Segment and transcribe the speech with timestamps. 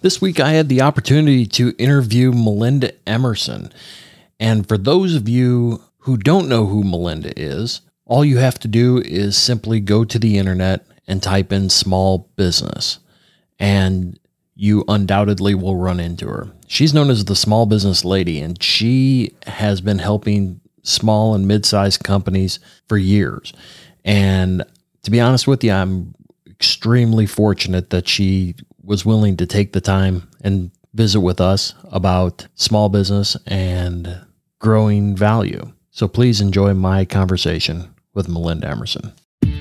[0.00, 3.72] This week, I had the opportunity to interview Melinda Emerson.
[4.38, 8.68] And for those of you who don't know who Melinda is, all you have to
[8.68, 13.00] do is simply go to the internet and type in small business,
[13.58, 14.20] and
[14.54, 16.48] you undoubtedly will run into her.
[16.68, 21.66] She's known as the small business lady, and she has been helping small and mid
[21.66, 23.52] sized companies for years.
[24.04, 24.62] And
[25.02, 26.14] to be honest with you, I'm
[26.48, 28.54] extremely fortunate that she
[28.88, 34.18] was willing to take the time and visit with us about small business and
[34.58, 35.72] growing value.
[35.90, 39.12] So please enjoy my conversation with Melinda Emerson.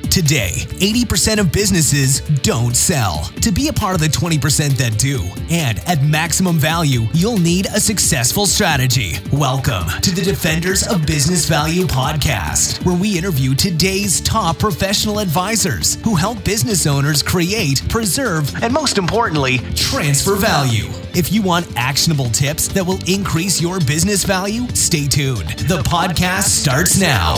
[0.09, 3.25] Today, 80% of businesses don't sell.
[3.41, 7.67] To be a part of the 20% that do, and at maximum value, you'll need
[7.67, 9.13] a successful strategy.
[9.31, 16.03] Welcome to the Defenders of Business Value podcast, where we interview today's top professional advisors
[16.03, 20.89] who help business owners create, preserve, and most importantly, transfer value.
[21.13, 25.49] If you want actionable tips that will increase your business value, stay tuned.
[25.67, 27.35] The podcast starts now.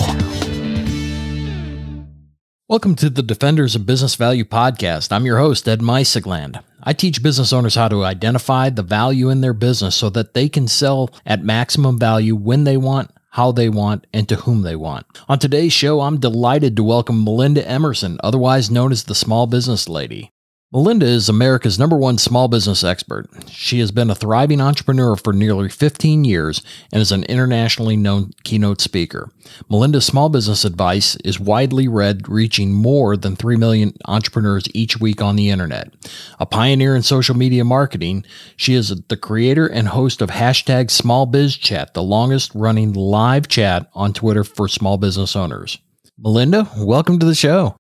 [2.70, 5.12] Welcome to the Defenders of Business Value podcast.
[5.12, 6.62] I'm your host, Ed Mysogland.
[6.84, 10.50] I teach business owners how to identify the value in their business so that they
[10.50, 14.76] can sell at maximum value when they want, how they want, and to whom they
[14.76, 15.08] want.
[15.28, 19.90] On today's show, I'm delighted to welcome Melinda Emerson, otherwise known as the Small Business
[19.90, 20.32] Lady.
[20.72, 23.28] Melinda is America's number one small business expert.
[23.48, 26.62] She has been a thriving entrepreneur for nearly 15 years
[26.94, 29.32] and is an internationally known keynote speaker.
[29.68, 35.24] Melinda's small business advice is widely read, reaching more than 3 million entrepreneurs each week
[35.24, 35.92] on the internet.
[36.40, 38.24] A pioneer in social media marketing,
[38.56, 43.48] she is the creator and host of hashtag Small Biz Chat, the longest running live
[43.48, 45.80] chat on Twitter for small business owners.
[46.20, 47.76] Melinda, welcome to the show.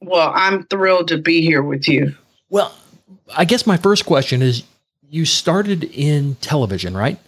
[0.00, 2.14] Well, I'm thrilled to be here with you.
[2.50, 2.74] Well,
[3.36, 4.64] I guess my first question is
[5.08, 7.18] you started in television, right?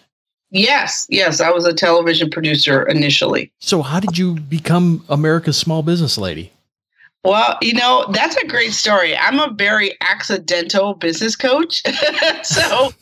[0.51, 1.41] Yes, yes.
[1.41, 3.53] I was a television producer initially.
[3.61, 6.53] So, how did you become America's small business lady?
[7.25, 9.17] Well, you know, that's a great story.
[9.17, 11.83] I'm a very accidental business coach.
[12.43, 12.93] so,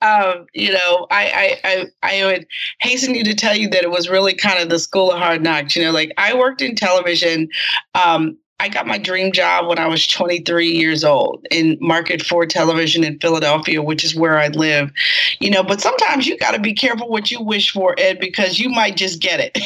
[0.00, 2.46] um, you know, I, I, I I would
[2.80, 5.42] hasten you to tell you that it was really kind of the school of hard
[5.42, 5.76] knocks.
[5.76, 7.48] You know, like I worked in television
[7.94, 12.46] um, I got my dream job when I was 23 years old in Market 4
[12.46, 14.90] television in Philadelphia, which is where I live.
[15.40, 18.58] You know, but sometimes you got to be careful what you wish for, Ed, because
[18.58, 19.58] you might just get it.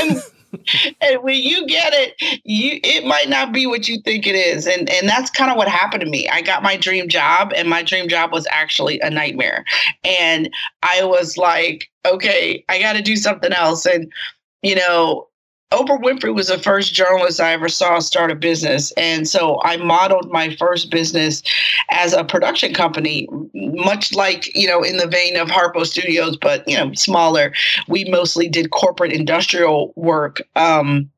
[0.00, 2.14] and, when you get it,
[2.44, 4.66] you it might not be what you think it is.
[4.66, 6.26] And and that's kind of what happened to me.
[6.28, 9.64] I got my dream job and my dream job was actually a nightmare.
[10.04, 10.50] And
[10.82, 14.10] I was like, okay, I got to do something else and
[14.62, 15.28] you know,
[15.70, 18.90] Oprah Winfrey was the first journalist I ever saw start a business.
[18.92, 21.42] And so I modeled my first business
[21.90, 26.66] as a production company, much like, you know, in the vein of Harpo Studios, but,
[26.66, 27.52] you know, smaller.
[27.86, 30.40] We mostly did corporate industrial work.
[30.56, 31.10] Um,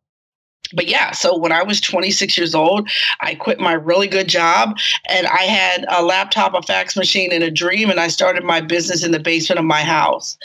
[0.72, 2.88] but yeah, so when I was 26 years old,
[3.20, 7.44] I quit my really good job and I had a laptop, a fax machine, and
[7.44, 10.36] a dream, and I started my business in the basement of my house.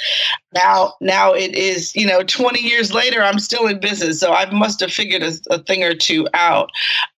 [0.53, 4.49] Now, now it is, you know, 20 years later, I'm still in business, so I
[4.51, 6.69] must have figured a, a thing or two out.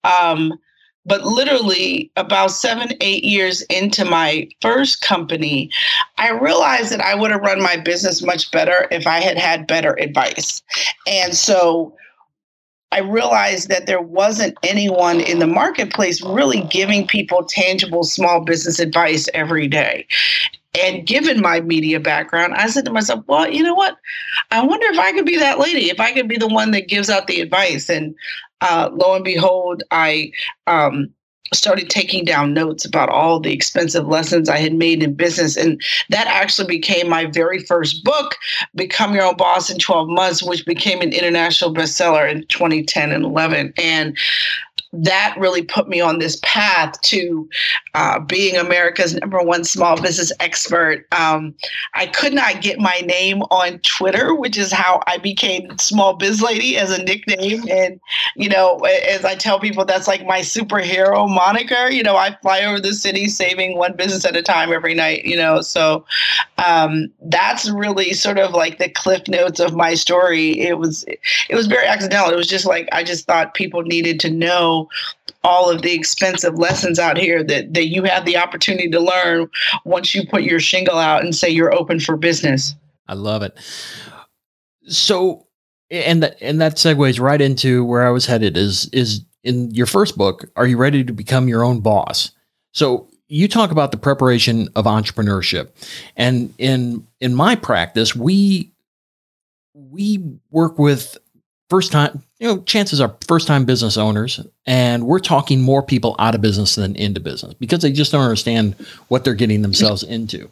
[0.03, 0.59] Um,
[1.07, 5.71] but literally about seven, eight years into my first company,
[6.17, 9.67] I realized that I would have run my business much better if I had had
[9.67, 10.61] better advice.
[11.07, 11.95] And so
[12.91, 18.79] I realized that there wasn't anyone in the marketplace really giving people tangible small business
[18.79, 20.07] advice every day.
[20.79, 23.97] And given my media background, I said to myself, well, you know what?
[24.51, 26.87] I wonder if I could be that lady, if I could be the one that
[26.87, 27.89] gives out the advice.
[27.89, 28.15] And
[28.61, 30.31] uh, lo and behold, I
[30.67, 31.13] um,
[31.53, 35.55] started taking down notes about all the expensive lessons I had made in business.
[35.55, 38.35] And that actually became my very first book,
[38.75, 43.23] Become Your Own Boss in 12 Months, which became an international bestseller in 2010 and
[43.23, 43.73] 11.
[43.77, 44.17] And
[45.03, 47.47] that really put me on this path to
[47.93, 51.05] uh, being America's number one small business expert.
[51.11, 51.53] Um,
[51.93, 56.41] I could not get my name on Twitter, which is how I became Small Biz
[56.41, 57.63] Lady as a nickname.
[57.69, 57.99] And,
[58.35, 61.89] you know, as I tell people, that's like my superhero moniker.
[61.89, 65.25] You know, I fly over the city saving one business at a time every night,
[65.25, 65.61] you know.
[65.61, 66.05] So
[66.57, 70.59] um, that's really sort of like the cliff notes of my story.
[70.59, 72.31] It was, it was very accidental.
[72.31, 74.86] It was just like, I just thought people needed to know
[75.43, 79.49] all of the expensive lessons out here that, that you have the opportunity to learn
[79.85, 82.75] once you put your shingle out and say you're open for business.
[83.07, 83.57] I love it.
[84.89, 85.45] So,
[85.89, 88.57] and that and that segues right into where I was headed.
[88.57, 90.49] Is is in your first book?
[90.57, 92.31] Are you ready to become your own boss?
[92.73, 95.69] So you talk about the preparation of entrepreneurship,
[96.17, 98.71] and in in my practice, we
[99.73, 101.17] we work with
[101.69, 106.15] first time you know chances are first time business owners and we're talking more people
[106.19, 108.75] out of business than into business because they just don't understand
[109.07, 110.49] what they're getting themselves into.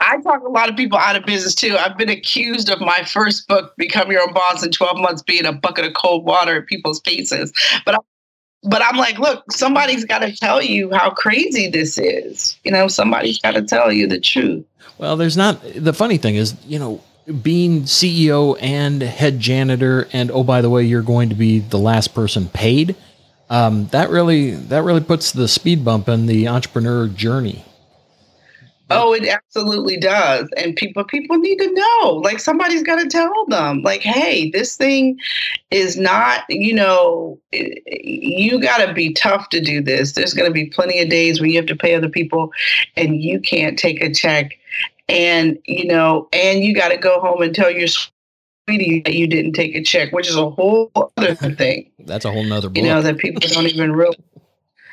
[0.00, 1.76] I talk a lot of people out of business too.
[1.76, 5.44] I've been accused of my first book become your own boss in 12 months being
[5.44, 7.52] a bucket of cold water in people's faces.
[7.84, 7.98] But I,
[8.64, 12.58] but i'm like look somebody's got to tell you how crazy this is.
[12.64, 14.64] You know somebody's got to tell you the truth.
[14.98, 17.02] Well there's not the funny thing is you know
[17.42, 21.78] being CEO and head janitor, and oh by the way, you're going to be the
[21.78, 22.96] last person paid.
[23.50, 27.64] Um, that really that really puts the speed bump in the entrepreneur journey.
[28.90, 30.48] Oh, it absolutely does.
[30.56, 32.20] And people people need to know.
[32.24, 35.18] Like somebody's got to tell them like, "Hey, this thing
[35.70, 40.12] is not, you know, you got to be tough to do this.
[40.12, 42.50] There's going to be plenty of days where you have to pay other people
[42.96, 44.57] and you can't take a check
[45.08, 49.26] and you know, and you got to go home and tell your sweetie that you
[49.26, 51.90] didn't take a check, which is a whole other thing.
[52.00, 52.68] That's a whole nother.
[52.68, 52.76] Book.
[52.76, 54.18] You know that people don't even realize.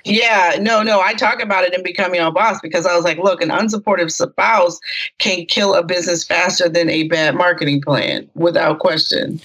[0.06, 1.02] Yeah, no, no.
[1.02, 4.12] I talk about it in becoming a boss because I was like, look, an unsupportive
[4.12, 4.80] spouse
[5.18, 9.42] can kill a business faster than a bad marketing plan, without question.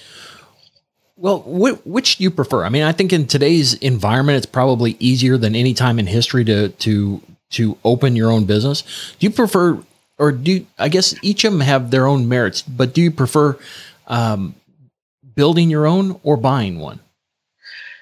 [1.17, 2.63] Well, wh- which do you prefer?
[2.63, 6.45] I mean, I think in today's environment, it's probably easier than any time in history
[6.45, 7.21] to to
[7.51, 8.83] to open your own business.
[9.19, 9.83] Do you prefer
[10.21, 13.57] or do I guess each of them have their own merits, but do you prefer
[14.05, 14.53] um,
[15.35, 16.99] building your own or buying one?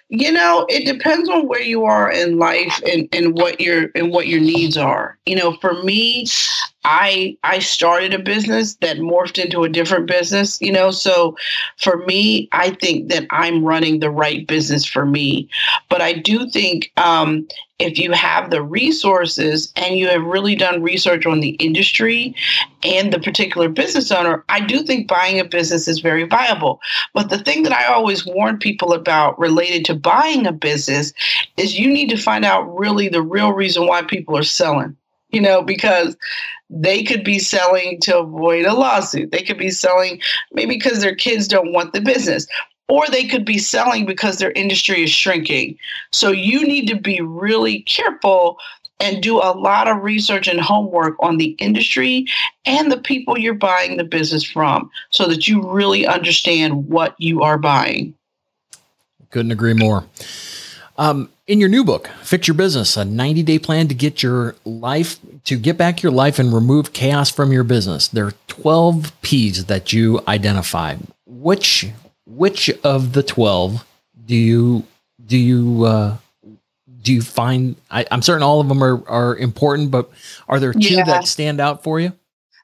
[0.09, 4.11] You know, it depends on where you are in life and, and what your and
[4.11, 5.17] what your needs are.
[5.25, 6.25] You know, for me,
[6.85, 10.91] I I started a business that morphed into a different business, you know.
[10.91, 11.35] So
[11.77, 15.49] for me, I think that I'm running the right business for me.
[15.89, 17.47] But I do think um,
[17.79, 22.35] if you have the resources and you have really done research on the industry
[22.83, 26.79] and the particular business owner, I do think buying a business is very viable.
[27.13, 31.13] But the thing that I always warn people about related to buying a business
[31.57, 34.95] is you need to find out really the real reason why people are selling
[35.31, 36.17] you know, because
[36.69, 39.31] they could be selling to avoid a lawsuit.
[39.31, 40.21] They could be selling
[40.51, 42.47] maybe because their kids don't want the business,
[42.87, 45.77] or they could be selling because their industry is shrinking.
[46.11, 48.57] So you need to be really careful
[48.99, 52.25] and do a lot of research and homework on the industry
[52.65, 57.41] and the people you're buying the business from so that you really understand what you
[57.41, 58.13] are buying.
[59.31, 60.03] Couldn't agree more.
[60.99, 64.57] Um, in your new book, Fix Your Business, a 90 day plan to get your
[64.65, 68.09] life, to get back your life and remove chaos from your business.
[68.09, 70.97] There are 12 P's that you identify.
[71.25, 71.87] Which,
[72.25, 73.85] which of the 12
[74.25, 74.83] do you,
[75.25, 76.17] do you, uh,
[77.01, 80.11] do you find, I, am certain all of them are, are important, but
[80.49, 81.05] are there two yeah.
[81.05, 82.11] that stand out for you?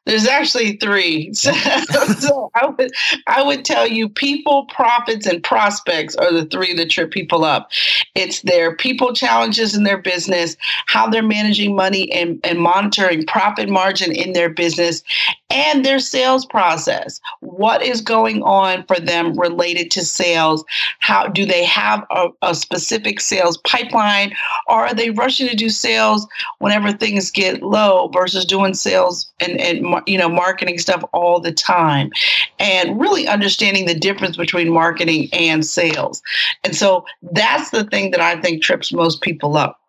[0.05, 1.33] There's actually three.
[1.45, 2.91] So, so, I would
[3.27, 7.71] I would tell you people, profits, and prospects are the three that trip people up.
[8.15, 10.57] It's their people challenges in their business,
[10.87, 15.03] how they're managing money and, and monitoring profit margin in their business,
[15.49, 17.19] and their sales process.
[17.41, 20.65] What is going on for them related to sales?
[20.99, 24.33] How do they have a, a specific sales pipeline?
[24.67, 26.27] Or are they rushing to do sales
[26.59, 31.51] whenever things get low versus doing sales and, and you know marketing stuff all the
[31.51, 32.11] time
[32.59, 36.21] and really understanding the difference between marketing and sales.
[36.63, 39.79] And so that's the thing that i think trips most people up.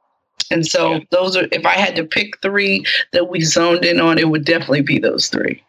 [0.51, 4.19] And so those are if i had to pick three that we zoned in on
[4.19, 5.63] it would definitely be those three.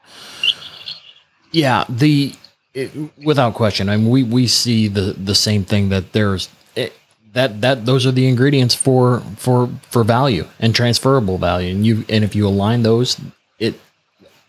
[1.51, 2.35] Yeah the
[2.73, 2.91] it,
[3.23, 6.93] without question i mean we we see the the same thing that there's it,
[7.33, 11.73] that that those are the ingredients for for for value and transferable value.
[11.73, 13.19] And you and if you align those
[13.59, 13.79] it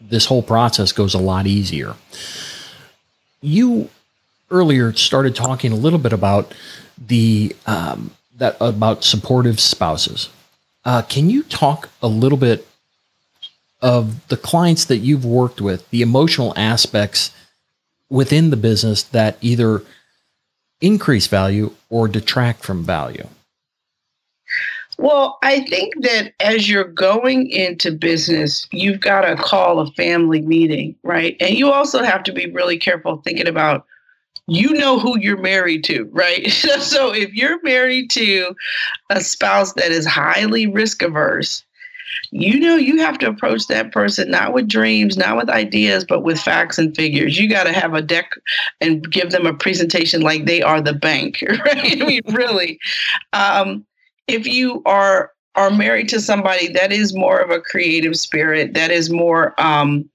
[0.00, 1.94] this whole process goes a lot easier.
[3.40, 3.90] You
[4.50, 6.54] earlier started talking a little bit about
[6.98, 10.30] the um, that about supportive spouses.
[10.84, 12.66] Uh, can you talk a little bit
[13.82, 17.32] of the clients that you've worked with, the emotional aspects
[18.08, 19.82] within the business that either
[20.80, 23.26] increase value or detract from value?
[24.98, 30.40] Well, I think that as you're going into business, you've got to call a family
[30.40, 31.36] meeting, right?
[31.40, 33.86] And you also have to be really careful thinking about
[34.48, 36.50] you know who you're married to, right?
[36.50, 38.56] so if you're married to
[39.10, 41.64] a spouse that is highly risk averse,
[42.30, 46.24] you know you have to approach that person not with dreams, not with ideas, but
[46.24, 47.38] with facts and figures.
[47.38, 48.32] You got to have a deck
[48.80, 52.02] and give them a presentation like they are the bank, right?
[52.02, 52.80] I mean, really.
[53.32, 53.84] Um,
[54.28, 58.92] if you are are married to somebody that is more of a creative spirit, that
[58.92, 60.08] is more, um,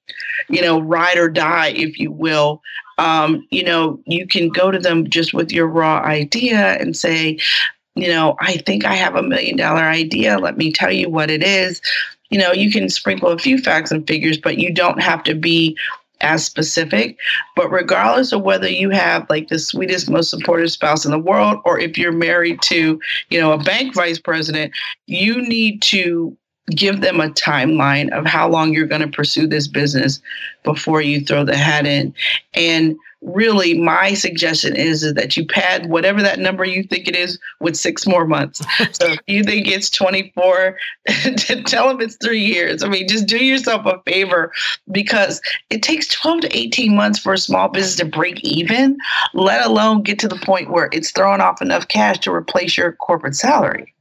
[0.47, 2.61] you know, ride or die, if you will,
[2.97, 7.37] um, you know, you can go to them just with your raw idea and say,
[7.95, 10.39] you know, I think I have a million dollar idea.
[10.39, 11.81] Let me tell you what it is.
[12.29, 15.35] You know, you can sprinkle a few facts and figures, but you don't have to
[15.35, 15.77] be
[16.23, 17.17] as specific.
[17.55, 21.59] But regardless of whether you have like the sweetest, most supportive spouse in the world,
[21.65, 22.99] or if you're married to,
[23.29, 24.73] you know, a bank vice president,
[25.05, 26.35] you need to
[26.71, 30.21] give them a timeline of how long you're going to pursue this business
[30.63, 32.13] before you throw the hat in.
[32.53, 37.15] And really my suggestion is, is that you pad whatever that number you think it
[37.15, 38.59] is with six more months.
[38.91, 40.77] so if you think it's 24,
[41.65, 42.83] tell them it's three years.
[42.83, 44.51] I mean, just do yourself a favor
[44.91, 48.97] because it takes 12 to 18 months for a small business to break even,
[49.33, 52.93] let alone get to the point where it's throwing off enough cash to replace your
[52.93, 53.93] corporate salary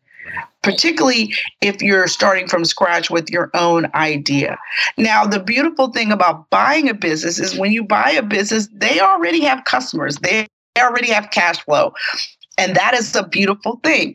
[0.63, 4.59] particularly if you're starting from scratch with your own idea.
[4.97, 9.01] Now, the beautiful thing about buying a business is when you buy a business, they
[9.01, 10.47] already have customers, they
[10.79, 11.93] already have cash flow.
[12.59, 14.15] And that is a beautiful thing.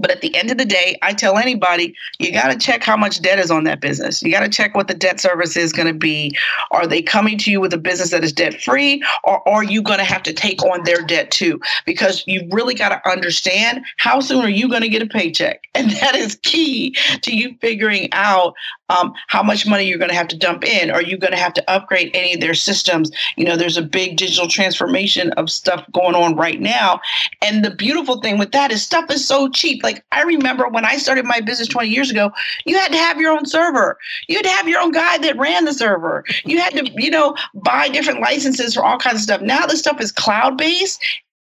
[0.00, 2.96] But at the end of the day, I tell anybody, you got to check how
[2.96, 4.22] much debt is on that business.
[4.22, 6.36] You got to check what the debt service is going to be.
[6.70, 9.82] Are they coming to you with a business that is debt free, or are you
[9.82, 11.60] going to have to take on their debt too?
[11.84, 15.64] Because you really got to understand how soon are you going to get a paycheck?
[15.74, 18.54] And that is key to you figuring out
[18.90, 20.90] um, how much money you're going to have to dump in.
[20.90, 23.10] Are you going to have to upgrade any of their systems?
[23.36, 27.00] You know, there's a big digital transformation of stuff going on right now.
[27.40, 29.82] And the beautiful thing with that is stuff is so cheap.
[29.82, 32.32] Like I remember when I started my business 20 years ago,
[32.66, 33.96] you had to have your own server.
[34.28, 36.24] You had to have your own guy that ran the server.
[36.44, 39.40] You had to, you know, buy different licenses for all kinds of stuff.
[39.40, 41.00] Now this stuff is cloud based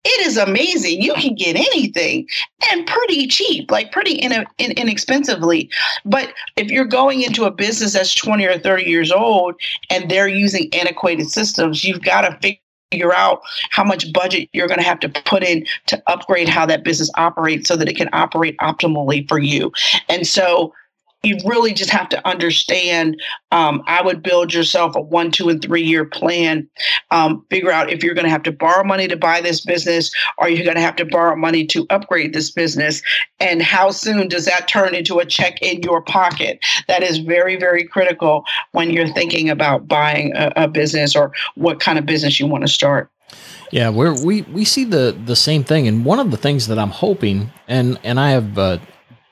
[0.06, 1.02] it is amazing.
[1.02, 2.28] You can get anything
[2.72, 5.70] and pretty cheap, like pretty in, in, inexpensively.
[6.06, 9.56] But if you're going into a business that's 20 or 30 years old
[9.90, 12.58] and they're using antiquated systems, you've got to
[12.92, 16.68] figure out how much budget you're going to have to put in to upgrade how
[16.68, 19.72] that business operates so that it can operate optimally for you.
[20.08, 20.72] And so
[21.26, 23.22] you really just have to understand.
[23.52, 26.68] Um, I would build yourself a one, two, and three year plan.
[27.12, 30.12] Um, figure out if you're going to have to borrow money to buy this business,
[30.38, 33.02] or you're going to have to borrow money to upgrade this business,
[33.40, 36.60] and how soon does that turn into a check in your pocket?
[36.88, 41.80] That is very, very critical when you're thinking about buying a, a business or what
[41.80, 43.10] kind of business you want to start.
[43.72, 46.78] Yeah, we we we see the the same thing, and one of the things that
[46.78, 48.78] I'm hoping, and and I have uh,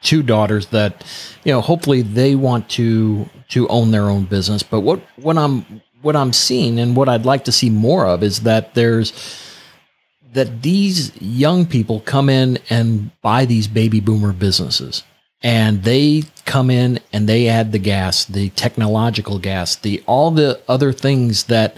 [0.03, 1.03] two daughters that
[1.43, 4.63] you know hopefully they want to to own their own business.
[4.63, 8.23] But what what i'm what i'm seeing and what i'd like to see more of
[8.23, 9.13] is that there's
[10.33, 15.03] that these young people come in and buy these baby boomer businesses.
[15.41, 20.61] And they come in and they add the gas the technological gas the all the
[20.69, 21.75] other things that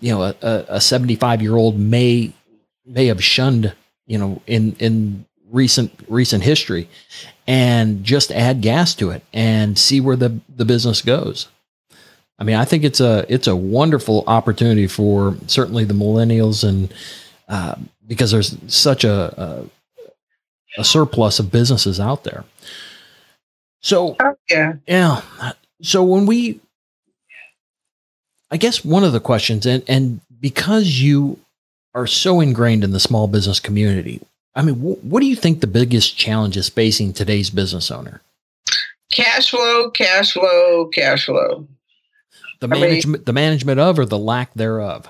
[0.00, 2.32] you know a, a 75 year old may
[2.86, 3.74] may have shunned
[4.06, 6.88] you know in in recent recent history
[7.46, 11.48] and just add gas to it and see where the, the business goes.
[12.38, 16.92] I mean, I think it's a it's a wonderful opportunity for certainly the millennials and
[17.48, 17.74] uh,
[18.06, 19.68] because there's such a,
[20.76, 22.44] a, a surplus of businesses out there.
[23.80, 25.22] So oh, yeah, yeah.
[25.82, 26.60] So when we,
[28.50, 31.38] I guess one of the questions, and and because you
[31.94, 34.20] are so ingrained in the small business community,
[34.58, 38.20] I mean, wh- what do you think the biggest challenge is facing today's business owner?
[39.12, 41.66] Cash flow, cash flow, cash flow.
[42.58, 45.08] The I management, mean, the management of, or the lack thereof.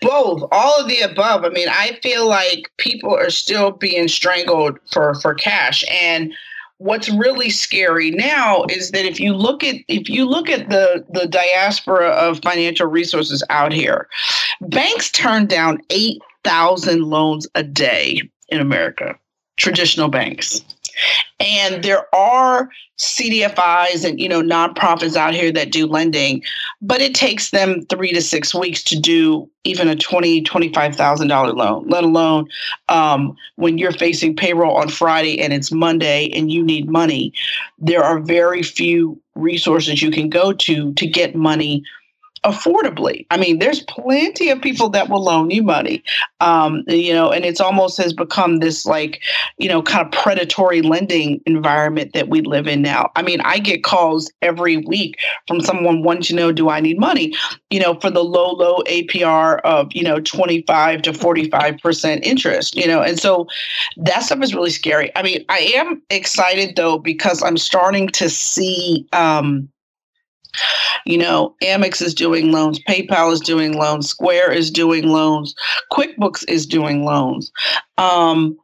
[0.00, 1.44] Both, all of the above.
[1.44, 6.32] I mean, I feel like people are still being strangled for for cash, and
[6.78, 11.04] what's really scary now is that if you look at if you look at the
[11.10, 14.08] the diaspora of financial resources out here
[14.60, 18.20] banks turn down 8000 loans a day
[18.54, 19.18] in America,
[19.56, 20.60] traditional banks.
[21.40, 22.68] And there are
[22.98, 26.42] CDFIs and you know nonprofits out here that do lending,
[26.80, 30.94] but it takes them three to six weeks to do even a twenty twenty five
[30.94, 31.88] thousand dollar loan.
[31.88, 32.46] Let alone
[32.88, 37.32] um, when you're facing payroll on Friday and it's Monday and you need money.
[37.78, 41.82] There are very few resources you can go to to get money
[42.44, 43.26] affordably.
[43.30, 46.02] I mean, there's plenty of people that will loan you money,
[46.40, 49.22] um, you know, and it's almost has become this like,
[49.58, 53.10] you know, kind of predatory lending environment that we live in now.
[53.16, 56.98] I mean, I get calls every week from someone wanting to know, do I need
[56.98, 57.34] money,
[57.70, 62.86] you know, for the low, low APR of, you know, 25 to 45% interest, you
[62.86, 63.46] know, and so
[63.96, 65.10] that stuff is really scary.
[65.16, 69.68] I mean, I am excited though, because I'm starting to see, um,
[71.04, 75.54] you know, Amex is doing loans, PayPal is doing loans, Square is doing loans,
[75.92, 77.52] QuickBooks is doing loans.
[77.98, 78.58] Um,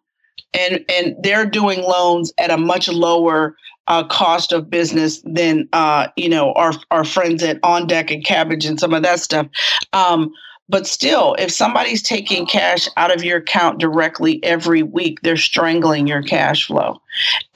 [0.52, 3.56] and and they're doing loans at a much lower
[3.87, 8.25] uh, cost of business than uh, you know our our friends at On Deck and
[8.25, 9.47] Kabbage and some of that stuff.
[9.92, 10.32] Um,
[10.70, 16.06] but still, if somebody's taking cash out of your account directly every week, they're strangling
[16.06, 17.02] your cash flow.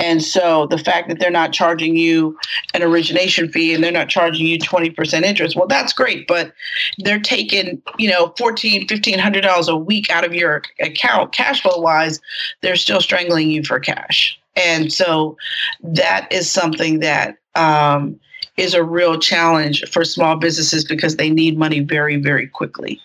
[0.01, 2.37] And so the fact that they're not charging you
[2.75, 6.27] an origination fee and they're not charging you 20% interest, well, that's great.
[6.27, 6.53] But
[6.99, 12.21] they're taking, you know, $1,400, $1,500 a week out of your account cash flow wise,
[12.63, 14.37] they're still strangling you for cash.
[14.57, 15.37] And so
[15.83, 18.19] that is something that um,
[18.57, 23.01] is a real challenge for small businesses because they need money very, very quickly.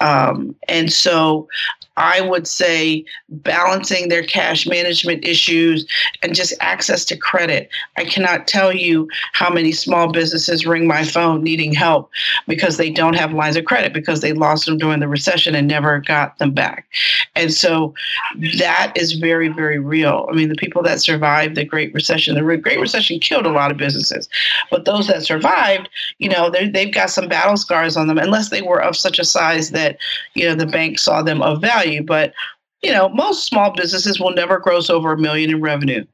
[0.00, 1.48] Um, and so
[2.00, 5.86] I would say balancing their cash management issues
[6.22, 7.68] and just access to credit.
[7.98, 12.10] I cannot tell you how many small businesses ring my phone needing help
[12.48, 15.68] because they don't have lines of credit because they lost them during the recession and
[15.68, 16.86] never got them back.
[17.36, 17.92] And so
[18.58, 20.26] that is very, very real.
[20.30, 23.70] I mean, the people that survived the Great Recession, the Great Recession killed a lot
[23.70, 24.26] of businesses,
[24.70, 28.62] but those that survived, you know, they've got some battle scars on them, unless they
[28.62, 29.98] were of such a size that,
[30.34, 32.02] you know, the bank saw them of value.
[32.02, 32.32] But,
[32.82, 36.04] you know, most small businesses will never gross over a million in revenue.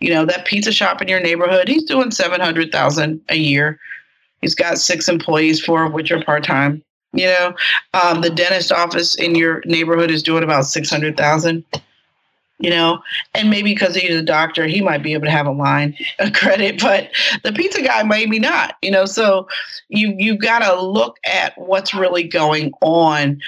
[0.00, 3.78] You know, that pizza shop in your neighborhood, he's doing 700,000 a year.
[4.40, 6.82] He's got six employees, four of which are part time.
[7.12, 7.54] You know,
[7.94, 11.64] um, the dentist office in your neighborhood is doing about 600,000
[12.58, 13.00] you know,
[13.34, 16.32] and maybe because he's a doctor, he might be able to have a line of
[16.32, 17.10] credit, but
[17.44, 19.04] the pizza guy maybe not, you know.
[19.04, 19.48] So
[19.88, 23.40] you you've got to look at what's really going on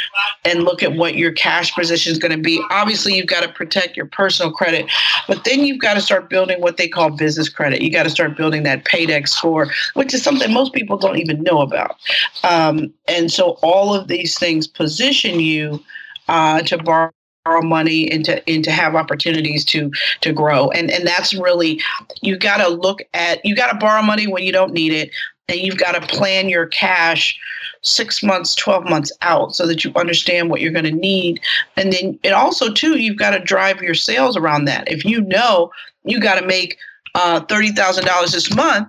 [0.44, 2.62] and look at what your cash position is going to be.
[2.70, 4.86] Obviously, you've got to protect your personal credit,
[5.26, 7.82] but then you've got to start building what they call business credit.
[7.82, 11.42] You got to start building that paydex score, which is something most people don't even
[11.42, 11.96] know about.
[12.44, 15.82] Um, and so all of these things position you
[16.28, 17.10] uh, to borrow
[17.44, 20.70] borrow money and to and to have opportunities to to grow.
[20.70, 21.80] And and that's really
[22.22, 25.10] you got to look at you got to borrow money when you don't need it
[25.48, 27.38] and you've got to plan your cash
[27.82, 31.40] six months 12 months out so that you understand what you're going to need.
[31.76, 34.90] And then and also too you've got to drive your sales around that.
[34.90, 35.70] If you know
[36.04, 36.76] you got to make
[37.14, 38.88] uh, $30000 this month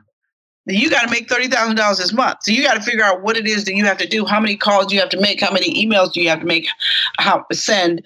[0.68, 2.40] you got to make $30,000 this month.
[2.44, 4.40] So you got to figure out what it is that you have to do, how
[4.40, 6.68] many calls you have to make, how many emails do you have to make,
[7.18, 8.04] how send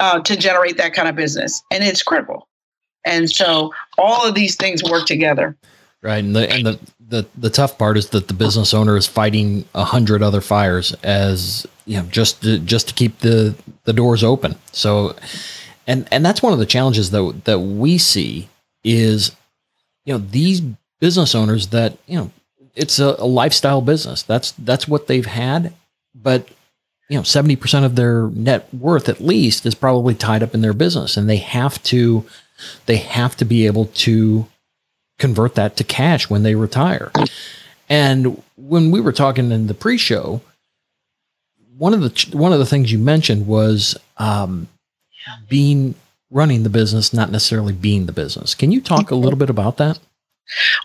[0.00, 2.48] uh, to generate that kind of business, and it's critical.
[3.04, 5.56] And so all of these things work together.
[6.02, 6.78] Right, and the and the
[7.08, 10.92] the, the tough part is that the business owner is fighting a hundred other fires
[11.02, 13.54] as you know just to, just to keep the
[13.84, 14.56] the doors open.
[14.72, 15.16] So,
[15.86, 18.48] and and that's one of the challenges that that we see
[18.84, 19.34] is
[20.04, 20.60] you know these
[21.00, 22.30] business owners that you know
[22.74, 24.22] it's a, a lifestyle business.
[24.22, 25.72] That's that's what they've had,
[26.14, 26.48] but
[27.08, 30.72] you know 70% of their net worth at least is probably tied up in their
[30.72, 32.24] business and they have to
[32.86, 34.46] they have to be able to
[35.18, 37.10] convert that to cash when they retire.
[37.88, 40.40] And when we were talking in the pre-show
[41.76, 44.68] one of the one of the things you mentioned was um,
[45.48, 45.94] being
[46.30, 48.54] running the business not necessarily being the business.
[48.54, 49.98] Can you talk a little bit about that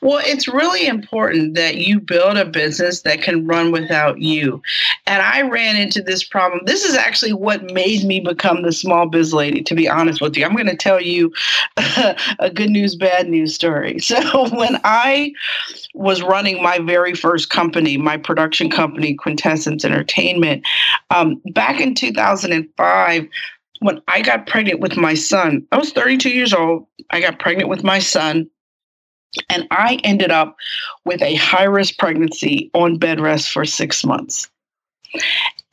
[0.02, 4.62] well, it's really important that you build a business that can run without you.
[5.06, 6.62] And I ran into this problem.
[6.65, 10.36] This is actually what made me become the small biz lady, to be honest with
[10.36, 10.45] you.
[10.45, 11.32] I'm going to tell you
[12.39, 14.00] a good news, bad news story.
[14.12, 15.32] So, when I
[15.93, 20.65] was running my very first company, my production company, Quintessence Entertainment,
[21.12, 23.28] um, back in 2005,
[23.80, 26.88] when I got pregnant with my son, I was 32 years old.
[27.12, 28.50] I got pregnant with my son
[29.50, 30.56] and I ended up
[31.06, 34.50] with a high risk pregnancy on bed rest for six months.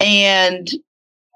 [0.01, 0.69] And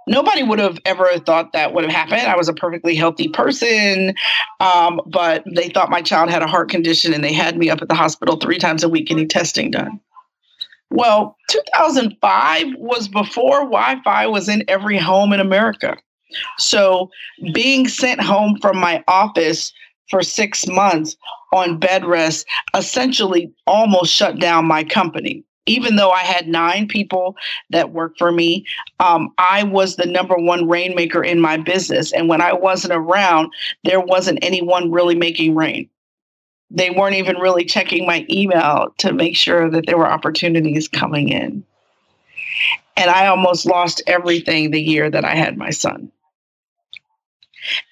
[0.07, 2.23] nobody would have ever thought that would have happened.
[2.23, 4.15] I was a perfectly healthy person,
[4.61, 7.83] um, but they thought my child had a heart condition and they had me up
[7.83, 10.01] at the hospital three times a week getting testing done.
[10.91, 15.97] Well, 2005 was before Wi Fi was in every home in America.
[16.59, 17.11] So
[17.53, 19.73] being sent home from my office
[20.11, 21.17] for six months
[21.53, 25.45] on bed rest essentially almost shut down my company.
[25.67, 27.37] even though I had nine people
[27.71, 28.67] that worked for me,
[28.99, 32.12] um, I was the number one rainmaker in my business.
[32.12, 33.53] And when I wasn't around,
[33.85, 35.88] there wasn't anyone really making rain.
[36.71, 41.29] They weren't even really checking my email to make sure that there were opportunities coming
[41.29, 41.65] in.
[42.97, 46.11] And I almost lost everything the year that I had my son.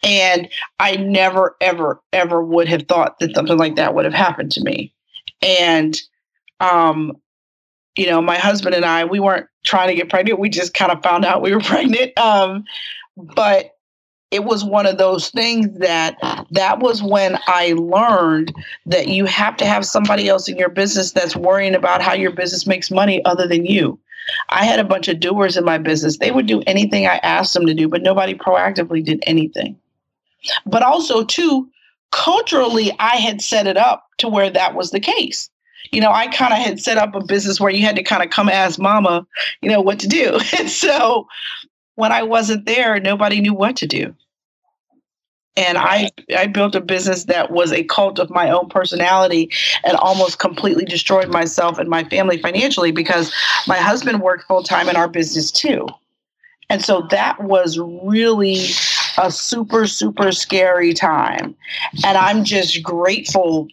[0.02, 4.52] And I never, ever, ever would have thought that something like that would have happened
[4.52, 4.92] to me.
[5.42, 6.00] And
[6.61, 7.16] um,
[7.96, 10.38] you know, my husband and I, we weren't trying to get pregnant.
[10.38, 12.16] We just kind of found out we were pregnant.
[12.18, 12.64] Um,
[13.16, 13.76] but
[14.30, 16.16] it was one of those things that
[16.52, 18.54] that was when I learned
[18.87, 22.30] that you have to have somebody else in your business that's worrying about how your
[22.30, 23.98] business makes money other than you.
[24.50, 26.18] I had a bunch of doers in my business.
[26.18, 29.78] They would do anything I asked them to do, but nobody proactively did anything.
[30.66, 31.68] But also, too,
[32.11, 35.50] culturally, I had set it up to where that was the case
[35.90, 38.22] you know, I kind of had set up a business where you had to kind
[38.22, 39.26] of come ask mama,
[39.61, 40.38] you know, what to do.
[40.59, 41.26] And so
[41.94, 44.14] when I wasn't there, nobody knew what to do.
[45.61, 49.51] And I, I built a business that was a cult of my own personality
[49.85, 53.31] and almost completely destroyed myself and my family financially because
[53.66, 55.87] my husband worked full time in our business too.
[56.70, 58.68] And so that was really
[59.18, 61.55] a super, super scary time.
[62.07, 63.68] And I'm just grateful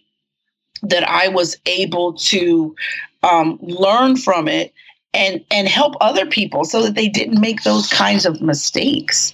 [0.82, 2.76] that I was able to
[3.22, 4.74] um, learn from it
[5.14, 9.32] and and help other people so that they didn't make those kinds of mistakes.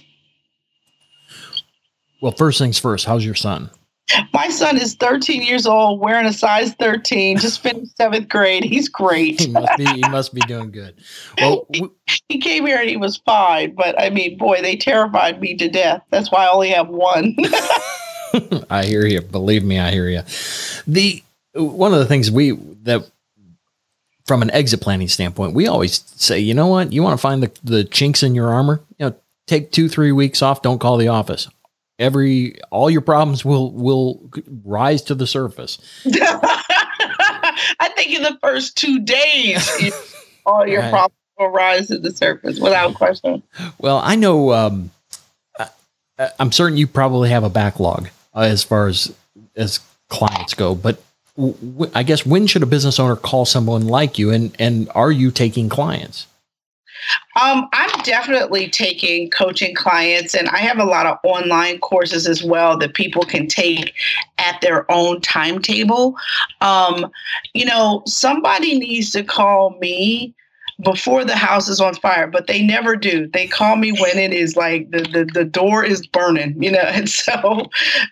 [2.25, 3.69] Well, first things first, how's your son?
[4.33, 8.63] My son is 13 years old, wearing a size 13, just finished seventh grade.
[8.63, 9.39] He's great.
[9.39, 9.85] he must be.
[9.85, 10.95] He must be doing good.
[11.37, 11.87] Well, he,
[12.27, 15.69] he came here and he was fine, but I mean, boy, they terrified me to
[15.69, 16.01] death.
[16.09, 17.35] That's why I only have one.
[18.71, 19.21] I hear you.
[19.21, 20.23] Believe me, I hear you.
[20.87, 21.21] The
[21.53, 22.53] one of the things we
[22.85, 23.07] that
[24.25, 27.43] from an exit planning standpoint, we always say, you know what, you want to find
[27.43, 30.97] the, the chinks in your armor, you know, take two, three weeks off, don't call
[30.97, 31.47] the office.
[31.97, 34.29] Every all your problems will will
[34.63, 35.77] rise to the surface.
[36.05, 40.13] I think in the first two days,
[40.45, 40.91] all your right.
[40.91, 43.43] problems will rise to the surface without question.
[43.77, 44.51] Well, I know.
[44.51, 44.91] Um,
[45.57, 49.13] I, I'm certain you probably have a backlog uh, as far as
[49.55, 49.79] as
[50.09, 51.01] clients go, but
[51.93, 55.31] I guess when should a business owner call someone like you, and and are you
[55.31, 56.27] taking clients?
[57.41, 62.43] Um, I'm definitely taking coaching clients, and I have a lot of online courses as
[62.43, 63.93] well that people can take
[64.37, 66.15] at their own timetable.
[66.61, 67.11] Um,
[67.53, 70.33] you know, somebody needs to call me
[70.83, 73.27] before the house is on fire, but they never do.
[73.27, 76.83] They call me when it is like the the, the door is burning, you know.
[76.95, 77.69] And so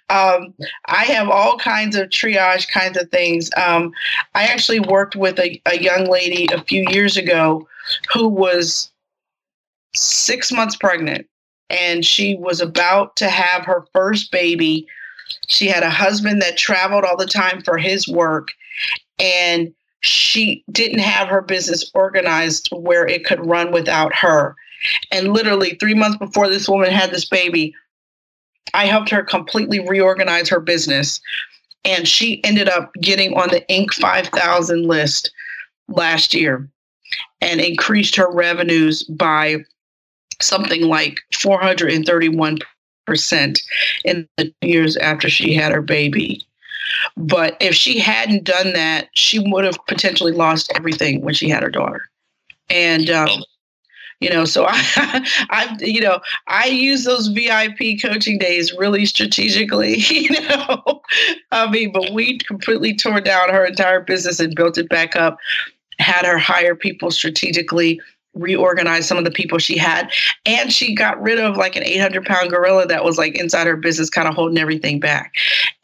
[0.09, 0.53] um,
[0.87, 3.49] I have all kinds of triage kinds of things.
[3.55, 3.91] Um,
[4.35, 7.67] I actually worked with a, a young lady a few years ago
[8.13, 8.91] who was
[9.95, 11.27] six months pregnant
[11.69, 14.85] and she was about to have her first baby.
[15.47, 18.49] She had a husband that traveled all the time for his work.
[19.19, 24.55] And she didn't have her business organized where it could run without her.
[25.11, 27.73] And literally three months before this woman had this baby,
[28.73, 31.21] I helped her completely reorganize her business.
[31.85, 33.93] And she ended up getting on the Inc.
[33.93, 35.31] 5000 list
[35.87, 36.67] last year
[37.39, 39.63] and increased her revenues by
[40.41, 43.61] something like 431%
[44.03, 46.45] in the years after she had her baby.
[47.17, 51.63] But if she hadn't done that, she would have potentially lost everything when she had
[51.63, 52.09] her daughter.
[52.69, 53.29] And um,
[54.23, 60.01] you know, so I, I, you know, I use those VIP coaching days really strategically.
[60.13, 61.01] You know,
[61.51, 65.37] I mean, but we completely tore down her entire business and built it back up.
[65.99, 67.99] Had her hire people strategically
[68.35, 70.11] reorganize some of the people she had
[70.45, 73.75] and she got rid of like an 800 pound gorilla that was like inside her
[73.75, 75.33] business kind of holding everything back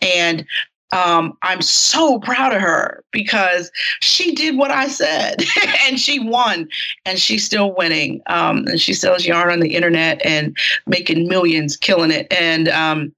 [0.01, 0.45] and
[0.91, 5.43] um, I'm so proud of her because she did what I said
[5.85, 6.67] and she won
[7.05, 8.21] and she's still winning.
[8.27, 12.27] Um, and she sells yarn on the internet and making millions, killing it.
[12.31, 13.13] And, um,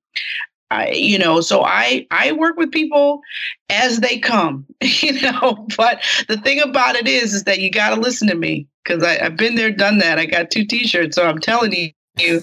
[0.69, 3.21] I, you know, so I, I work with people
[3.69, 7.93] as they come, you know, but the thing about it is, is that you got
[7.93, 10.17] to listen to me because I've been there, done that.
[10.17, 11.15] I got two t-shirts.
[11.15, 12.41] So I'm telling you, you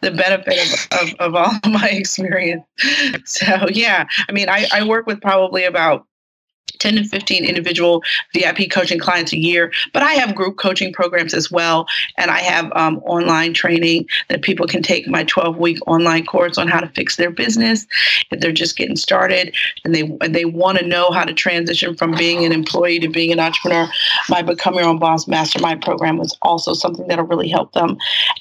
[0.00, 2.64] the benefit of, of, of, all my experience.
[3.24, 6.06] So yeah, I mean, I, I work with probably about
[6.78, 8.02] 10 to 15 individual
[8.34, 11.86] VIP coaching clients a year, but I have group coaching programs as well.
[12.16, 16.58] And I have um, online training that people can take my 12 week online course
[16.58, 17.86] on how to fix their business
[18.30, 19.54] if they're just getting started
[19.84, 23.32] and they, they want to know how to transition from being an employee to being
[23.32, 23.88] an entrepreneur.
[24.28, 27.96] My Become Your Own Boss Mastermind program was also something that'll really help them.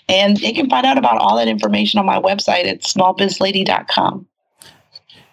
[0.07, 4.27] And they can find out about all that information on my website at smallbizlady.com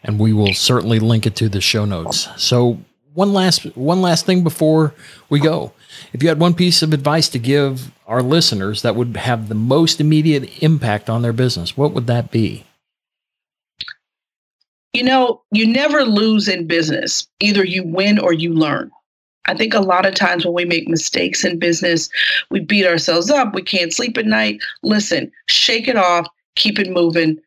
[0.07, 2.29] and we will certainly link it to the show notes.
[2.37, 2.79] So
[3.17, 4.95] one last one last thing before
[5.31, 5.73] we go.
[6.13, 9.55] If you had one piece of advice to give our listeners that would have the
[9.55, 12.65] most immediate impact on their business, what would that be?
[14.93, 17.27] You know, you never lose in business.
[17.41, 18.91] Either you win or you learn.
[19.47, 22.09] I think a lot of times when we make mistakes in business,
[22.51, 23.55] we beat ourselves up.
[23.55, 24.61] We can't sleep at night.
[24.83, 26.27] Listen, shake it off,
[26.57, 27.39] keep it moving,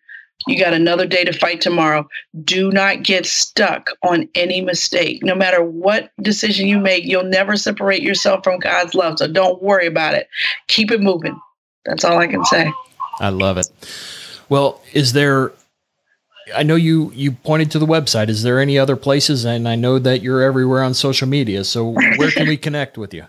[0.48, 2.08] you got another day to fight tomorrow.
[2.44, 5.24] Do not get stuck on any mistake.
[5.24, 9.20] No matter what decision you make, you'll never separate yourself from God's love.
[9.20, 10.30] So don't worry about it.
[10.68, 11.40] Keep it moving.
[11.86, 12.72] That's all I can say.
[13.20, 13.68] I love it.
[14.48, 15.52] Well, is there
[16.56, 18.30] I know you you pointed to the website.
[18.30, 21.64] Is there any other places and I know that you're everywhere on social media.
[21.64, 23.26] So where can we connect with you?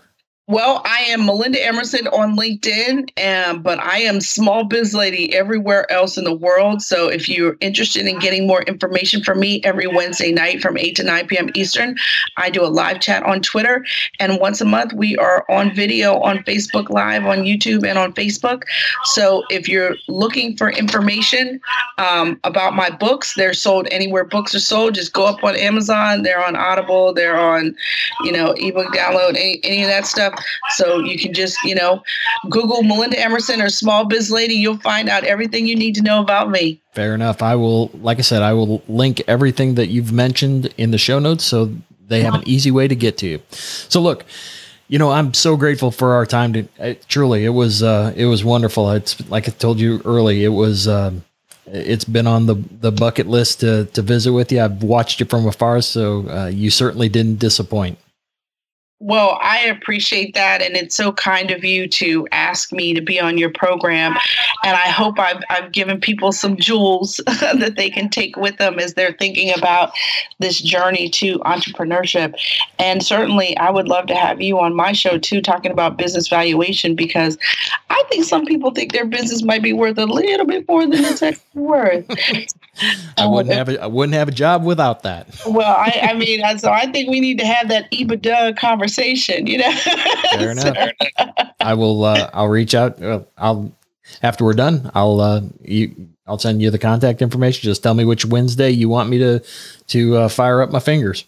[0.51, 5.89] Well, I am Melinda Emerson on LinkedIn, and, but I am Small Biz Lady everywhere
[5.89, 6.81] else in the world.
[6.81, 10.93] So if you're interested in getting more information from me every Wednesday night from 8
[10.97, 11.51] to 9 p.m.
[11.55, 11.95] Eastern,
[12.35, 13.85] I do a live chat on Twitter.
[14.19, 18.11] And once a month, we are on video on Facebook Live, on YouTube, and on
[18.11, 18.63] Facebook.
[19.05, 21.61] So if you're looking for information
[21.97, 24.95] um, about my books, they're sold anywhere books are sold.
[24.95, 26.23] Just go up on Amazon.
[26.23, 27.13] They're on Audible.
[27.13, 27.73] They're on,
[28.25, 30.39] you know, ebook download, any, any of that stuff.
[30.71, 32.03] So you can just, you know,
[32.49, 34.55] Google Melinda Emerson or Small Biz Lady.
[34.55, 36.81] You'll find out everything you need to know about me.
[36.93, 37.41] Fair enough.
[37.41, 41.19] I will, like I said, I will link everything that you've mentioned in the show
[41.19, 41.73] notes so
[42.07, 43.41] they have an easy way to get to you.
[43.51, 44.25] So look,
[44.89, 46.51] you know, I'm so grateful for our time.
[46.53, 48.91] To uh, truly, it was uh, it was wonderful.
[48.91, 50.43] It's like I told you early.
[50.43, 50.87] It was.
[50.87, 51.23] Um,
[51.67, 54.59] it's been on the, the bucket list to, to visit with you.
[54.59, 57.97] I've watched you from afar, so uh, you certainly didn't disappoint.
[59.03, 60.61] Well, I appreciate that.
[60.61, 64.15] And it's so kind of you to ask me to be on your program.
[64.63, 68.77] And I hope I've, I've given people some jewels that they can take with them
[68.77, 69.91] as they're thinking about
[70.37, 72.35] this journey to entrepreneurship.
[72.77, 76.27] And certainly, I would love to have you on my show too, talking about business
[76.27, 77.39] valuation, because
[77.89, 81.03] I think some people think their business might be worth a little bit more than
[81.03, 82.05] it's actually worth.
[83.17, 85.27] I wouldn't have a, I wouldn't have a job without that.
[85.45, 89.45] Well, I, I mean, so I think we need to have that EBITDA conversation.
[89.47, 90.77] You know, fair enough.
[91.59, 92.03] I will.
[92.03, 93.01] Uh, I'll reach out.
[93.01, 93.71] Uh, I'll
[94.23, 94.89] after we're done.
[94.95, 96.09] I'll uh, you.
[96.25, 97.63] I'll send you the contact information.
[97.63, 99.43] Just tell me which Wednesday you want me to
[99.87, 101.25] to uh, fire up my fingers.